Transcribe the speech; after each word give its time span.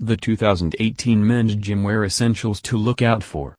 The 0.00 0.16
2018 0.16 1.26
Men's 1.26 1.56
Gymwear 1.56 2.06
Essentials 2.06 2.60
to 2.62 2.76
look 2.76 3.02
out 3.02 3.24
for. 3.24 3.56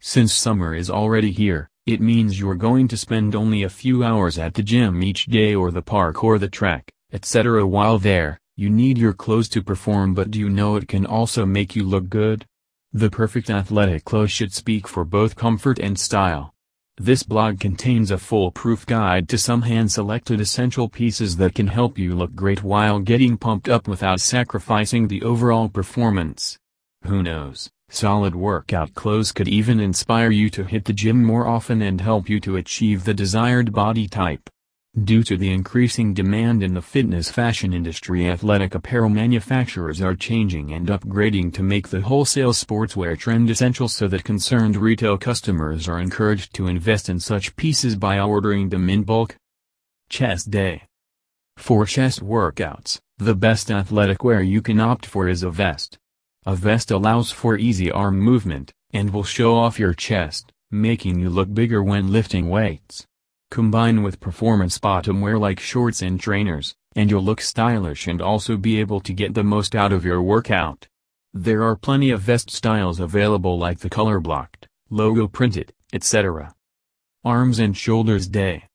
Since 0.00 0.34
summer 0.34 0.74
is 0.74 0.90
already 0.90 1.30
here, 1.30 1.70
it 1.86 1.98
means 1.98 2.38
you're 2.38 2.56
going 2.56 2.88
to 2.88 2.96
spend 2.98 3.34
only 3.34 3.62
a 3.62 3.70
few 3.70 4.04
hours 4.04 4.36
at 4.36 4.52
the 4.52 4.62
gym 4.62 5.02
each 5.02 5.24
day 5.24 5.54
or 5.54 5.70
the 5.70 5.80
park 5.80 6.22
or 6.22 6.38
the 6.38 6.50
track, 6.50 6.92
etc. 7.10 7.66
While 7.66 7.98
there, 7.98 8.38
you 8.54 8.68
need 8.68 8.98
your 8.98 9.14
clothes 9.14 9.48
to 9.48 9.62
perform 9.62 10.12
but 10.12 10.30
do 10.30 10.38
you 10.38 10.50
know 10.50 10.76
it 10.76 10.88
can 10.88 11.06
also 11.06 11.46
make 11.46 11.74
you 11.74 11.84
look 11.84 12.10
good? 12.10 12.44
The 12.92 13.08
perfect 13.08 13.48
athletic 13.48 14.04
clothes 14.04 14.30
should 14.30 14.52
speak 14.52 14.86
for 14.86 15.06
both 15.06 15.36
comfort 15.36 15.78
and 15.78 15.98
style. 15.98 16.52
This 16.98 17.22
blog 17.22 17.58
contains 17.58 18.10
a 18.10 18.18
foolproof 18.18 18.84
guide 18.84 19.26
to 19.30 19.38
some 19.38 19.62
hand-selected 19.62 20.42
essential 20.42 20.90
pieces 20.90 21.38
that 21.38 21.54
can 21.54 21.68
help 21.68 21.96
you 21.98 22.14
look 22.14 22.34
great 22.34 22.62
while 22.62 22.98
getting 22.98 23.38
pumped 23.38 23.66
up 23.66 23.88
without 23.88 24.20
sacrificing 24.20 25.08
the 25.08 25.22
overall 25.22 25.70
performance. 25.70 26.58
Who 27.04 27.22
knows, 27.22 27.70
solid 27.88 28.34
workout 28.34 28.92
clothes 28.92 29.32
could 29.32 29.48
even 29.48 29.80
inspire 29.80 30.30
you 30.30 30.50
to 30.50 30.64
hit 30.64 30.84
the 30.84 30.92
gym 30.92 31.24
more 31.24 31.46
often 31.46 31.80
and 31.80 31.98
help 31.98 32.28
you 32.28 32.38
to 32.40 32.56
achieve 32.56 33.04
the 33.04 33.14
desired 33.14 33.72
body 33.72 34.06
type. 34.06 34.50
Due 35.04 35.22
to 35.22 35.38
the 35.38 35.50
increasing 35.50 36.12
demand 36.12 36.62
in 36.62 36.74
the 36.74 36.82
fitness 36.82 37.30
fashion 37.30 37.72
industry 37.72 38.28
athletic 38.28 38.74
apparel 38.74 39.08
manufacturers 39.08 40.02
are 40.02 40.14
changing 40.14 40.70
and 40.70 40.88
upgrading 40.88 41.50
to 41.50 41.62
make 41.62 41.88
the 41.88 42.02
wholesale 42.02 42.52
sportswear 42.52 43.18
trend 43.18 43.48
essential 43.48 43.88
so 43.88 44.06
that 44.06 44.22
concerned 44.22 44.76
retail 44.76 45.16
customers 45.16 45.88
are 45.88 45.98
encouraged 45.98 46.52
to 46.52 46.66
invest 46.66 47.08
in 47.08 47.18
such 47.18 47.56
pieces 47.56 47.96
by 47.96 48.20
ordering 48.20 48.68
them 48.68 48.90
in 48.90 49.02
bulk. 49.02 49.34
Chest 50.10 50.50
Day 50.50 50.82
For 51.56 51.86
chest 51.86 52.20
workouts, 52.20 53.00
the 53.16 53.34
best 53.34 53.70
athletic 53.70 54.22
wear 54.22 54.42
you 54.42 54.60
can 54.60 54.78
opt 54.78 55.06
for 55.06 55.26
is 55.26 55.42
a 55.42 55.50
vest. 55.50 55.96
A 56.44 56.54
vest 56.54 56.90
allows 56.90 57.30
for 57.30 57.56
easy 57.56 57.90
arm 57.90 58.18
movement, 58.18 58.74
and 58.92 59.08
will 59.08 59.24
show 59.24 59.56
off 59.56 59.78
your 59.78 59.94
chest, 59.94 60.52
making 60.70 61.18
you 61.18 61.30
look 61.30 61.54
bigger 61.54 61.82
when 61.82 62.12
lifting 62.12 62.50
weights. 62.50 63.06
Combine 63.52 64.02
with 64.02 64.18
performance 64.18 64.78
bottom 64.78 65.20
wear 65.20 65.38
like 65.38 65.60
shorts 65.60 66.00
and 66.00 66.18
trainers, 66.18 66.74
and 66.96 67.10
you'll 67.10 67.22
look 67.22 67.42
stylish 67.42 68.08
and 68.08 68.22
also 68.22 68.56
be 68.56 68.80
able 68.80 68.98
to 69.00 69.12
get 69.12 69.34
the 69.34 69.44
most 69.44 69.74
out 69.76 69.92
of 69.92 70.06
your 70.06 70.22
workout. 70.22 70.88
There 71.34 71.62
are 71.62 71.76
plenty 71.76 72.08
of 72.08 72.22
vest 72.22 72.50
styles 72.50 72.98
available 72.98 73.58
like 73.58 73.80
the 73.80 73.90
color 73.90 74.20
blocked, 74.20 74.68
logo 74.88 75.28
printed, 75.28 75.74
etc. 75.92 76.54
Arms 77.26 77.58
and 77.58 77.76
Shoulders 77.76 78.26
Day 78.26 78.68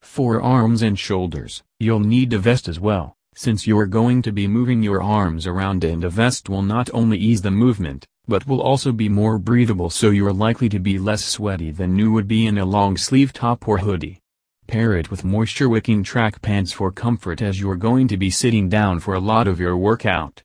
For 0.00 0.40
arms 0.40 0.80
and 0.80 0.98
shoulders, 0.98 1.62
you'll 1.78 2.00
need 2.00 2.32
a 2.32 2.38
vest 2.38 2.68
as 2.68 2.80
well, 2.80 3.18
since 3.34 3.66
you're 3.66 3.84
going 3.84 4.22
to 4.22 4.32
be 4.32 4.48
moving 4.48 4.82
your 4.82 5.02
arms 5.02 5.46
around 5.46 5.84
and 5.84 6.02
a 6.02 6.08
vest 6.08 6.48
will 6.48 6.62
not 6.62 6.88
only 6.94 7.18
ease 7.18 7.42
the 7.42 7.50
movement, 7.50 8.06
but 8.28 8.46
will 8.46 8.60
also 8.60 8.92
be 8.92 9.08
more 9.08 9.38
breathable 9.38 9.90
so 9.90 10.10
you're 10.10 10.32
likely 10.32 10.68
to 10.68 10.78
be 10.78 10.98
less 10.98 11.24
sweaty 11.24 11.70
than 11.70 11.96
you 11.96 12.12
would 12.12 12.26
be 12.26 12.46
in 12.46 12.58
a 12.58 12.64
long 12.64 12.96
sleeve 12.96 13.32
top 13.32 13.66
or 13.68 13.78
hoodie. 13.78 14.20
Pair 14.66 14.94
it 14.94 15.10
with 15.10 15.24
moisture-wicking 15.24 16.02
track 16.02 16.42
pants 16.42 16.72
for 16.72 16.90
comfort 16.90 17.40
as 17.40 17.60
you're 17.60 17.76
going 17.76 18.08
to 18.08 18.16
be 18.16 18.30
sitting 18.30 18.68
down 18.68 18.98
for 18.98 19.14
a 19.14 19.20
lot 19.20 19.46
of 19.46 19.60
your 19.60 19.76
workout. 19.76 20.42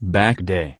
Back 0.00 0.44
Day 0.44 0.78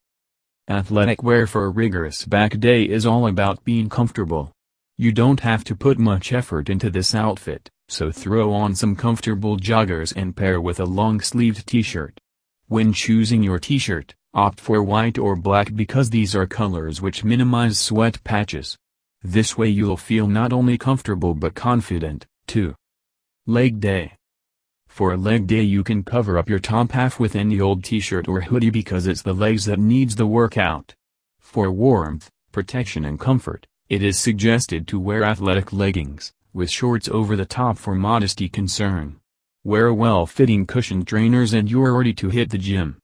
Athletic 0.69 1.23
wear 1.23 1.47
for 1.47 1.65
a 1.65 1.71
rigorous 1.71 2.25
back 2.25 2.59
day 2.59 2.85
is 2.85 3.05
all 3.05 3.27
about 3.27 3.65
being 3.65 3.89
comfortable. 3.89 4.53
You 4.97 5.13
don't 5.13 5.41
have 5.41 5.65
to 5.65 5.75
put 5.75 5.99
much 5.99 6.33
effort 6.33 6.71
into 6.71 6.89
this 6.89 7.15
outfit, 7.15 7.69
so 7.89 8.11
throw 8.11 8.53
on 8.53 8.75
some 8.75 8.95
comfortable 8.95 9.57
joggers 9.57 10.15
and 10.17 10.37
pair 10.37 10.61
with 10.61 10.79
a 10.79 10.85
long-sleeved 10.85 11.67
t-shirt. 11.67 12.19
When 12.69 12.93
choosing 12.93 13.43
your 13.43 13.59
t-shirt, 13.59 14.15
Opt 14.35 14.61
for 14.61 14.83
white 14.83 15.19
or 15.19 15.37
black 15.37 15.75
because 15.75 16.09
these 16.09 16.35
are 16.35 16.47
colors 16.47 17.03
which 17.03 17.23
minimize 17.23 17.79
sweat 17.79 18.25
patches. 18.25 18.79
This 19.23 19.59
way 19.59 19.69
you'll 19.69 19.99
feel 19.99 20.27
not 20.27 20.55
only 20.55 20.79
comfortable 20.79 21.35
but 21.35 21.55
confident, 21.55 22.25
too. 22.47 22.75
Leg 23.47 23.79
Day 23.79 24.17
For 24.89 25.13
a 25.13 25.19
leg 25.19 25.47
day 25.47 25.61
you 25.61 25.85
can 25.85 26.03
cover 26.03 26.39
up 26.39 26.49
your 26.49 26.61
top 26.61 26.93
half 26.93 27.21
with 27.21 27.37
any 27.37 27.61
old 27.61 27.85
t-shirt 27.85 28.27
or 28.27 28.41
hoodie 28.41 28.71
because 28.71 29.07
it's 29.07 29.21
the 29.21 29.35
legs 29.35 29.67
that 29.67 29.79
needs 29.79 30.17
the 30.17 30.27
workout. 30.27 30.95
For 31.39 31.71
warmth, 31.71 32.31
protection 32.53 33.05
and 33.05 33.21
comfort, 33.21 33.67
it 33.91 34.03
is 34.03 34.19
suggested 34.19 34.89
to 34.89 34.99
wear 34.99 35.25
athletic 35.25 35.75
leggings, 35.75 36.33
with 36.55 36.71
shorts 36.71 37.07
over 37.07 37.37
the 37.37 37.45
top 37.45 37.77
for 37.77 37.95
modesty 37.95 38.49
concern. 38.49 39.21
Wear 39.63 39.93
well-fitting 39.93 40.67
cushioned 40.67 41.07
trainers 41.07 41.53
and 41.53 41.71
you're 41.71 41.95
ready 41.95 42.15
to 42.15 42.31
hit 42.31 42.49
the 42.49 42.57
gym. 42.57 43.02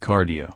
Cardio. 0.00 0.54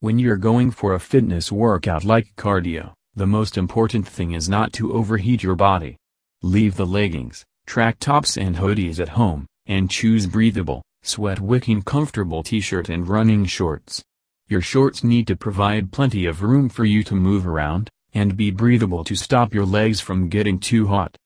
When 0.00 0.18
you're 0.18 0.36
going 0.36 0.70
for 0.70 0.94
a 0.94 1.00
fitness 1.00 1.50
workout 1.50 2.04
like 2.04 2.34
cardio, 2.36 2.92
the 3.14 3.26
most 3.26 3.56
important 3.56 4.06
thing 4.06 4.32
is 4.32 4.48
not 4.48 4.72
to 4.74 4.92
overheat 4.92 5.42
your 5.42 5.54
body. 5.54 5.96
Leave 6.42 6.76
the 6.76 6.84
leggings, 6.84 7.44
track 7.66 7.98
tops 8.00 8.36
and 8.36 8.56
hoodies 8.56 9.00
at 9.00 9.10
home, 9.10 9.46
and 9.66 9.90
choose 9.90 10.26
breathable, 10.26 10.82
sweat-wicking 11.02 11.82
comfortable 11.82 12.42
t-shirt 12.42 12.88
and 12.88 13.08
running 13.08 13.44
shorts. 13.44 14.02
Your 14.48 14.60
shorts 14.60 15.02
need 15.02 15.26
to 15.28 15.36
provide 15.36 15.92
plenty 15.92 16.26
of 16.26 16.42
room 16.42 16.68
for 16.68 16.84
you 16.84 17.02
to 17.04 17.14
move 17.14 17.46
around, 17.46 17.88
and 18.12 18.36
be 18.36 18.50
breathable 18.50 19.04
to 19.04 19.14
stop 19.14 19.54
your 19.54 19.64
legs 19.64 20.00
from 20.00 20.28
getting 20.28 20.58
too 20.58 20.86
hot. 20.86 21.16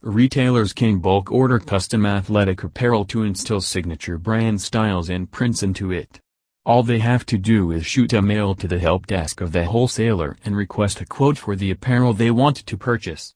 Retailers 0.00 0.72
can 0.72 0.98
bulk 0.98 1.32
order 1.32 1.58
custom 1.58 2.06
athletic 2.06 2.62
apparel 2.62 3.04
to 3.06 3.22
instill 3.22 3.60
signature 3.60 4.18
brand 4.18 4.60
styles 4.60 5.08
and 5.08 5.30
prints 5.30 5.62
into 5.62 5.90
it. 5.90 6.20
All 6.66 6.82
they 6.82 7.00
have 7.00 7.26
to 7.26 7.36
do 7.36 7.70
is 7.72 7.84
shoot 7.84 8.14
a 8.14 8.22
mail 8.22 8.54
to 8.54 8.66
the 8.66 8.78
help 8.78 9.06
desk 9.06 9.42
of 9.42 9.52
the 9.52 9.66
wholesaler 9.66 10.38
and 10.46 10.56
request 10.56 11.00
a 11.02 11.04
quote 11.04 11.36
for 11.36 11.54
the 11.54 11.70
apparel 11.70 12.14
they 12.14 12.30
want 12.30 12.56
to 12.56 12.76
purchase. 12.78 13.32